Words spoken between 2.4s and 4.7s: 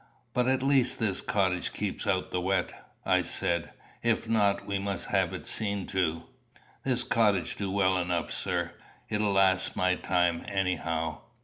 wet," I said. "If not,